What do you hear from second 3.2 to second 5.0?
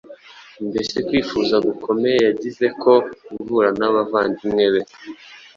guhura n’abavandimwe be